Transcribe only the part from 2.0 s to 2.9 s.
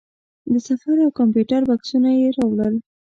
یې راوړل.